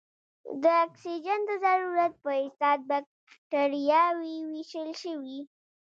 [0.63, 5.39] د اکسیجن د ضرورت په اساس بکټریاوې ویشل شوې.